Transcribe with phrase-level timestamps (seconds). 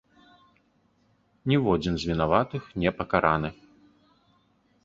[1.53, 3.49] Ніводзін з вінаватых не пакараны.